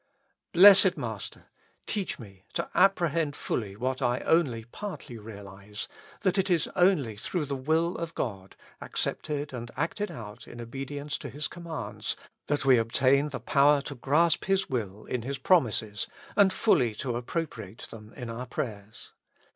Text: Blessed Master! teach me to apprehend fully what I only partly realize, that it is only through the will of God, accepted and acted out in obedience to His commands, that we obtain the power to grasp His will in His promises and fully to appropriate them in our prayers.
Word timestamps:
Blessed 0.51 0.97
Master! 0.97 1.51
teach 1.85 2.17
me 2.17 2.43
to 2.53 2.67
apprehend 2.73 3.35
fully 3.35 3.75
what 3.75 4.01
I 4.01 4.21
only 4.21 4.63
partly 4.63 5.19
realize, 5.19 5.87
that 6.21 6.39
it 6.39 6.49
is 6.49 6.67
only 6.75 7.15
through 7.15 7.45
the 7.45 7.55
will 7.55 7.95
of 7.97 8.15
God, 8.15 8.55
accepted 8.81 9.53
and 9.53 9.69
acted 9.77 10.09
out 10.09 10.47
in 10.47 10.59
obedience 10.59 11.19
to 11.19 11.29
His 11.29 11.47
commands, 11.47 12.17
that 12.47 12.65
we 12.65 12.79
obtain 12.79 13.29
the 13.29 13.39
power 13.39 13.79
to 13.83 13.93
grasp 13.93 14.45
His 14.45 14.67
will 14.67 15.05
in 15.05 15.21
His 15.21 15.37
promises 15.37 16.07
and 16.35 16.51
fully 16.51 16.95
to 16.95 17.15
appropriate 17.15 17.87
them 17.91 18.11
in 18.13 18.27
our 18.31 18.47
prayers. 18.47 19.13